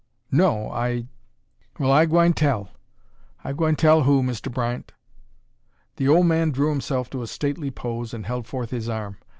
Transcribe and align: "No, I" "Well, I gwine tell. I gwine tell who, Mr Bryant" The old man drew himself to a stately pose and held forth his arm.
"No, 0.31 0.71
I" 0.71 1.05
"Well, 1.79 1.91
I 1.91 2.07
gwine 2.07 2.33
tell. 2.33 2.69
I 3.43 3.53
gwine 3.53 3.75
tell 3.75 4.01
who, 4.01 4.23
Mr 4.23 4.51
Bryant" 4.51 4.93
The 5.97 6.07
old 6.07 6.25
man 6.25 6.49
drew 6.49 6.69
himself 6.69 7.07
to 7.11 7.21
a 7.21 7.27
stately 7.27 7.69
pose 7.69 8.11
and 8.11 8.25
held 8.25 8.47
forth 8.47 8.71
his 8.71 8.89
arm. 8.89 9.17